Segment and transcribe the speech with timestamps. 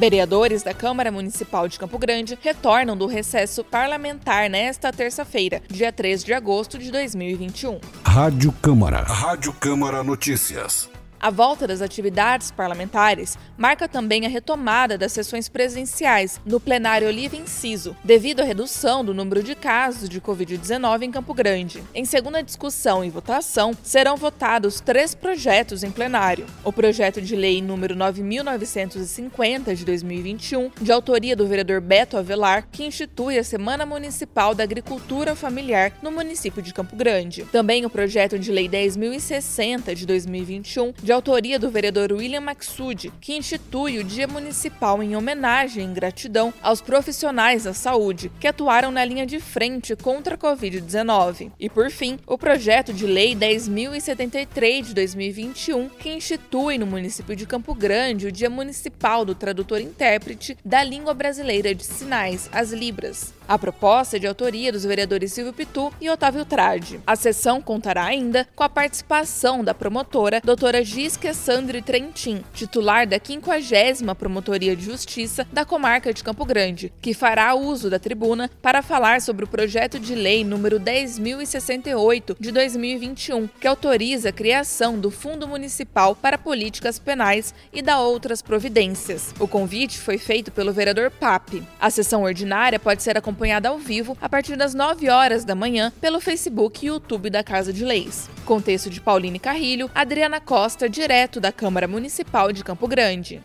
[0.00, 6.24] Vereadores da Câmara Municipal de Campo Grande retornam do recesso parlamentar nesta terça-feira, dia 3
[6.24, 7.78] de agosto de 2021.
[8.02, 9.02] Rádio Câmara.
[9.02, 10.88] Rádio Câmara Notícias.
[11.22, 17.36] A volta das atividades parlamentares marca também a retomada das sessões presenciais no plenário Oliva
[17.36, 21.84] Inciso, devido à redução do número de casos de Covid-19 em Campo Grande.
[21.94, 26.46] Em segunda discussão e votação, serão votados três projetos em plenário.
[26.64, 32.86] O projeto de lei número 9.950 de 2021, de autoria do vereador Beto Avelar, que
[32.86, 37.44] institui a Semana Municipal da Agricultura Familiar no município de Campo Grande.
[37.52, 43.12] Também o projeto de lei 10.060 de 2021, de de autoria do vereador William Maxud,
[43.20, 48.92] que institui o Dia Municipal em homenagem e gratidão aos profissionais da saúde que atuaram
[48.92, 51.50] na linha de frente contra a Covid-19.
[51.58, 57.44] E, por fim, o projeto de lei 10.073 de 2021, que institui no município de
[57.44, 63.39] Campo Grande o Dia Municipal do Tradutor Intérprete da Língua Brasileira de Sinais, as Libras.
[63.50, 67.00] A proposta é de autoria dos vereadores Silvio Pitu e Otávio Trade.
[67.04, 73.18] A sessão contará ainda com a participação da promotora doutora Gisca Sandri Trentin, titular da
[73.18, 78.82] 50 Promotoria de Justiça da comarca de Campo Grande, que fará uso da tribuna para
[78.82, 85.10] falar sobre o projeto de lei número 10.068 de 2021, que autoriza a criação do
[85.10, 89.34] Fundo Municipal para Políticas Penais e da outras providências.
[89.40, 91.64] O convite foi feito pelo vereador Pape.
[91.80, 95.54] A sessão ordinária pode ser acompanhada acompanhada ao vivo a partir das 9 horas da
[95.54, 98.28] manhã pelo Facebook e YouTube da Casa de Leis.
[98.44, 103.40] Com texto de Pauline Carrilho, Adriana Costa, direto da Câmara Municipal de Campo Grande.